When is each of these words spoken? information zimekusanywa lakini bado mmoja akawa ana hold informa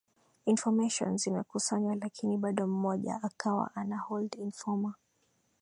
information 0.45 1.17
zimekusanywa 1.17 1.95
lakini 1.95 2.37
bado 2.37 2.67
mmoja 2.67 3.19
akawa 3.23 3.75
ana 3.75 3.97
hold 3.97 4.35
informa 4.39 4.95